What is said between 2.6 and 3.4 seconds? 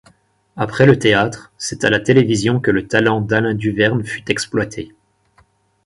le talent